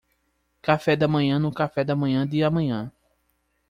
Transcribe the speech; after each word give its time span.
Café 0.63 0.95
da 0.95 1.07
manhã 1.07 1.37
no 1.37 1.53
café 1.53 1.83
da 1.83 1.95
manhã 1.95 2.25
de 2.25 2.41
amanhã 2.43 2.91